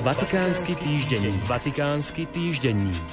Vatikánsky 0.00 0.80
týždenník. 0.80 1.44
Vatikánsky 1.44 2.24
týždenník. 2.32 3.04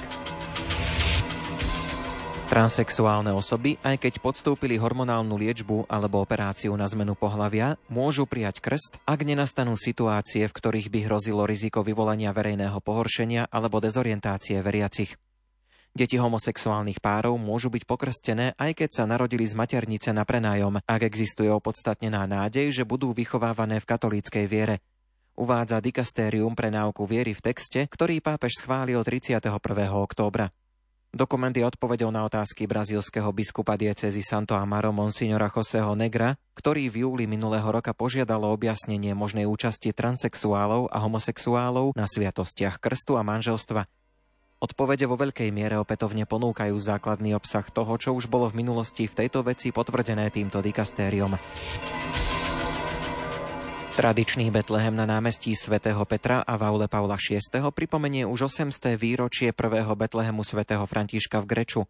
Transexuálne 2.48 3.28
osoby, 3.36 3.76
aj 3.84 4.00
keď 4.00 4.24
podstúpili 4.24 4.80
hormonálnu 4.80 5.36
liečbu 5.36 5.84
alebo 5.84 6.24
operáciu 6.24 6.72
na 6.80 6.88
zmenu 6.88 7.12
pohlavia, 7.12 7.76
môžu 7.92 8.24
prijať 8.24 8.64
krst, 8.64 9.04
ak 9.04 9.20
nenastanú 9.20 9.76
situácie, 9.76 10.48
v 10.48 10.56
ktorých 10.56 10.88
by 10.88 10.98
hrozilo 11.12 11.44
riziko 11.44 11.84
vyvolania 11.84 12.32
verejného 12.32 12.80
pohoršenia 12.80 13.52
alebo 13.52 13.84
dezorientácie 13.84 14.56
veriacich. 14.64 15.12
Deti 15.92 16.16
homosexuálnych 16.16 17.04
párov 17.04 17.36
môžu 17.36 17.68
byť 17.68 17.84
pokrstené, 17.84 18.56
aj 18.56 18.72
keď 18.72 18.90
sa 18.96 19.04
narodili 19.04 19.44
z 19.44 19.52
maternice 19.60 20.08
na 20.16 20.24
prenájom, 20.24 20.80
ak 20.88 21.04
existuje 21.04 21.52
opodstatnená 21.52 22.24
nádej, 22.24 22.72
že 22.72 22.88
budú 22.88 23.12
vychovávané 23.12 23.76
v 23.76 23.88
katolíckej 23.92 24.48
viere– 24.48 24.80
uvádza 25.38 25.78
dikastérium 25.78 26.58
pre 26.58 26.74
náuku 26.74 27.06
viery 27.06 27.30
v 27.30 27.54
texte, 27.54 27.86
ktorý 27.86 28.18
pápež 28.18 28.58
schválil 28.58 28.98
31. 29.06 29.38
októbra. 29.94 30.50
Dokument 31.08 31.56
je 31.56 31.64
odpovedou 31.64 32.12
na 32.12 32.28
otázky 32.28 32.68
brazílskeho 32.68 33.32
biskupa 33.32 33.80
diecezy 33.80 34.20
Santo 34.20 34.52
Amaro 34.52 34.92
monsignora 34.92 35.48
Joseho 35.48 35.96
Negra, 35.96 36.36
ktorý 36.52 36.92
v 36.92 37.08
júli 37.08 37.24
minulého 37.24 37.64
roka 37.64 37.96
požiadal 37.96 38.44
o 38.44 38.52
objasnenie 38.52 39.16
možnej 39.16 39.48
účasti 39.48 39.96
transexuálov 39.96 40.92
a 40.92 41.00
homosexuálov 41.00 41.96
na 41.96 42.04
sviatostiach 42.04 42.76
krstu 42.76 43.16
a 43.16 43.24
manželstva. 43.24 43.88
Odpovede 44.58 45.08
vo 45.08 45.16
veľkej 45.16 45.48
miere 45.48 45.80
opätovne 45.80 46.28
ponúkajú 46.28 46.76
základný 46.76 47.32
obsah 47.38 47.64
toho, 47.72 47.94
čo 47.96 48.12
už 48.12 48.28
bolo 48.28 48.50
v 48.52 48.60
minulosti 48.60 49.08
v 49.08 49.16
tejto 49.24 49.46
veci 49.46 49.72
potvrdené 49.72 50.28
týmto 50.28 50.60
dikastériom. 50.60 51.38
Tradičný 53.98 54.54
Betlehem 54.54 54.94
na 54.94 55.10
námestí 55.10 55.58
svätého 55.58 55.98
Petra 56.06 56.46
a 56.46 56.54
Vaule 56.54 56.86
Paula 56.86 57.18
VI. 57.18 57.42
pripomenie 57.74 58.22
už 58.22 58.46
800. 58.46 58.94
výročie 58.94 59.50
prvého 59.50 59.90
Betlehemu 59.90 60.46
svätého 60.46 60.86
Františka 60.86 61.42
v 61.42 61.50
Greču. 61.50 61.82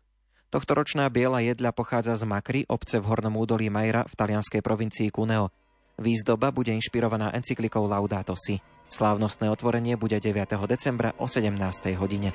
Tohtoročná 0.49 1.05
biela 1.13 1.45
jedľa 1.45 1.69
pochádza 1.77 2.17
z 2.17 2.25
Makry, 2.25 2.65
obce 2.65 2.97
v 2.97 3.13
hornom 3.13 3.37
údolí 3.37 3.69
Majra 3.69 4.09
v 4.09 4.15
talianskej 4.17 4.65
provincii 4.65 5.13
Cuneo. 5.13 5.53
Výzdoba 6.01 6.49
bude 6.49 6.73
inšpirovaná 6.73 7.29
encyklikou 7.37 7.85
Laudato 7.85 8.33
Si. 8.41 8.57
Slávnostné 8.89 9.53
otvorenie 9.53 10.01
bude 10.01 10.17
9. 10.17 10.33
decembra 10.65 11.13
o 11.21 11.29
17. 11.29 11.61
hodine. 11.93 12.33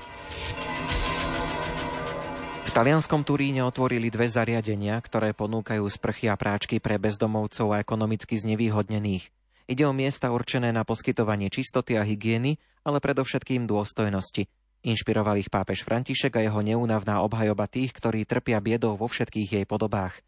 V 2.61 2.69
talianskom 2.69 3.25
Turíne 3.25 3.65
otvorili 3.65 4.13
dve 4.13 4.29
zariadenia, 4.29 5.01
ktoré 5.01 5.33
ponúkajú 5.33 5.81
sprchy 5.89 6.29
a 6.29 6.37
práčky 6.37 6.77
pre 6.77 7.01
bezdomovcov 7.01 7.73
a 7.73 7.81
ekonomicky 7.81 8.37
znevýhodnených. 8.37 9.33
Ide 9.63 9.87
o 9.87 9.95
miesta 9.95 10.29
určené 10.35 10.75
na 10.75 10.83
poskytovanie 10.83 11.47
čistoty 11.47 11.95
a 11.95 12.03
hygieny, 12.03 12.59
ale 12.83 12.99
predovšetkým 12.99 13.63
dôstojnosti. 13.63 14.45
Inšpiroval 14.83 15.39
ich 15.39 15.47
pápež 15.47 15.87
František 15.87 16.35
a 16.35 16.43
jeho 16.43 16.59
neúnavná 16.59 17.23
obhajoba 17.23 17.71
tých, 17.71 17.95
ktorí 17.95 18.27
trpia 18.27 18.59
biedou 18.59 18.99
vo 18.99 19.07
všetkých 19.07 19.63
jej 19.63 19.65
podobách. 19.65 20.19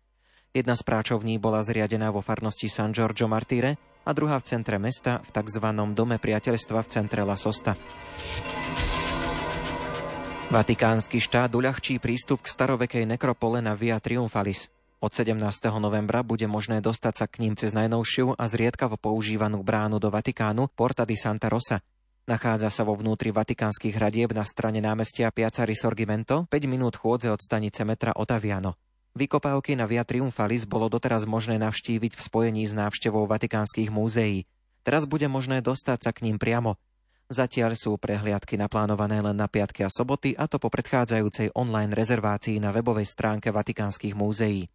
Jedna 0.56 0.80
z 0.80 0.88
práčovní 0.88 1.36
bola 1.36 1.60
zriadená 1.60 2.16
vo 2.16 2.24
farnosti 2.24 2.72
San 2.72 2.96
Giorgio 2.96 3.28
Martire 3.28 3.76
a 4.08 4.16
druhá 4.16 4.40
v 4.40 4.48
centre 4.48 4.80
mesta 4.80 5.20
v 5.20 5.30
tzv. 5.36 5.68
Dome 5.92 6.16
priateľstva 6.16 6.80
v 6.80 6.88
centre 6.88 7.28
La 7.28 7.36
Sosta. 7.36 7.76
Vatikánsky 10.48 11.20
štát 11.20 11.52
uľahčí 11.52 12.00
prístup 12.00 12.48
k 12.48 12.54
starovekej 12.56 13.04
nekropole 13.04 13.60
na 13.60 13.76
Via 13.76 14.00
Triumphalis. 14.00 14.72
Od 15.06 15.14
17. 15.14 15.38
novembra 15.78 16.26
bude 16.26 16.50
možné 16.50 16.82
dostať 16.82 17.14
sa 17.14 17.26
k 17.30 17.46
ním 17.46 17.54
cez 17.54 17.78
najnovšiu 17.78 18.42
a 18.42 18.44
zriedkavo 18.50 18.98
používanú 18.98 19.62
bránu 19.62 20.02
do 20.02 20.10
Vatikánu 20.10 20.66
Porta 20.74 21.06
di 21.06 21.14
Santa 21.14 21.46
Rosa. 21.46 21.86
Nachádza 22.26 22.74
sa 22.74 22.82
vo 22.82 22.98
vnútri 22.98 23.30
vatikánskych 23.30 23.94
hradieb 23.94 24.34
na 24.34 24.42
strane 24.42 24.82
námestia 24.82 25.30
Piazza 25.30 25.62
Risorgimento, 25.62 26.50
5 26.50 26.66
minút 26.66 26.98
chôdze 26.98 27.30
od 27.30 27.38
stanice 27.38 27.86
metra 27.86 28.18
Otaviano. 28.18 28.82
Vykopávky 29.14 29.78
na 29.78 29.86
Via 29.86 30.02
Triumphalis 30.02 30.66
bolo 30.66 30.90
doteraz 30.90 31.30
možné 31.30 31.62
navštíviť 31.62 32.18
v 32.18 32.22
spojení 32.26 32.66
s 32.66 32.74
návštevou 32.74 33.30
vatikánskych 33.30 33.94
múzeí. 33.94 34.50
Teraz 34.82 35.06
bude 35.06 35.30
možné 35.30 35.62
dostať 35.62 36.02
sa 36.02 36.18
k 36.18 36.26
ním 36.26 36.42
priamo. 36.42 36.82
Zatiaľ 37.30 37.78
sú 37.78 37.94
prehliadky 38.02 38.58
naplánované 38.58 39.22
len 39.22 39.38
na 39.38 39.46
piatky 39.46 39.86
a 39.86 39.94
soboty, 39.94 40.34
a 40.34 40.50
to 40.50 40.58
po 40.58 40.74
predchádzajúcej 40.74 41.54
online 41.54 41.94
rezervácii 41.94 42.58
na 42.58 42.74
webovej 42.74 43.06
stránke 43.06 43.54
vatikánskych 43.54 44.18
múzeí. 44.18 44.66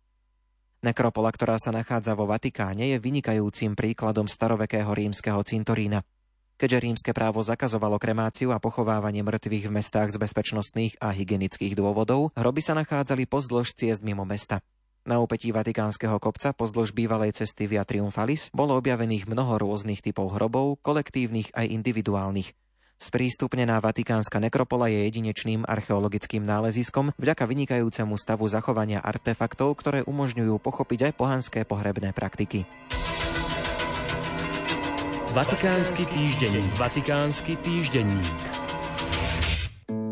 Nekropola, 0.80 1.28
ktorá 1.28 1.60
sa 1.60 1.68
nachádza 1.76 2.16
vo 2.16 2.24
Vatikáne, 2.24 2.88
je 2.88 2.96
vynikajúcim 2.96 3.76
príkladom 3.76 4.24
starovekého 4.24 4.88
rímskeho 4.88 5.44
cintorína. 5.44 6.00
Keďže 6.56 6.78
rímske 6.80 7.12
právo 7.12 7.44
zakazovalo 7.44 8.00
kremáciu 8.00 8.56
a 8.56 8.60
pochovávanie 8.60 9.20
mŕtvych 9.20 9.68
v 9.68 9.76
mestách 9.76 10.12
z 10.12 10.16
bezpečnostných 10.16 10.96
a 10.96 11.12
hygienických 11.12 11.76
dôvodov, 11.76 12.32
hroby 12.32 12.64
sa 12.64 12.72
nachádzali 12.72 13.28
pozdĺž 13.28 13.76
ciest 13.76 14.00
mimo 14.00 14.24
mesta. 14.24 14.64
Na 15.04 15.20
úpetí 15.20 15.52
Vatikánskeho 15.52 16.16
kopca 16.16 16.56
pozdĺž 16.56 16.96
bývalej 16.96 17.36
cesty 17.36 17.68
Via 17.68 17.84
Triumphalis 17.84 18.48
bolo 18.52 18.72
objavených 18.80 19.28
mnoho 19.28 19.60
rôznych 19.60 20.00
typov 20.00 20.32
hrobov, 20.32 20.80
kolektívnych 20.80 21.52
aj 21.56 21.76
individuálnych. 21.76 22.56
Sprístupnená 23.00 23.80
Vatikánska 23.80 24.36
nekropola 24.44 24.92
je 24.92 25.08
jedinečným 25.08 25.64
archeologickým 25.64 26.44
náleziskom 26.44 27.16
vďaka 27.16 27.48
vynikajúcemu 27.48 28.12
stavu 28.20 28.44
zachovania 28.44 29.00
artefaktov, 29.00 29.72
ktoré 29.80 30.04
umožňujú 30.04 30.60
pochopiť 30.60 31.08
aj 31.08 31.12
pohanské 31.16 31.60
pohrebné 31.64 32.12
praktiky. 32.12 32.68
Vatikánsky 35.32 36.04
týždenník. 36.12 36.76
Vatikánsky 36.76 37.56
týždenník. 37.64 38.59